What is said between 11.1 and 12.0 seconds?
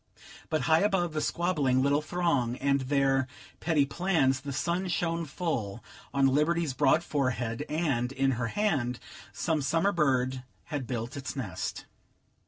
its nest.